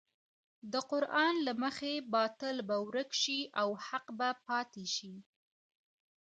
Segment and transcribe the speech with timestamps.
[0.71, 5.13] د قران له مخې باطل به ورک شي او حق به پاتې شي.